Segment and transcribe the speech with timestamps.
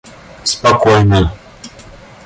[0.43, 1.29] спокойно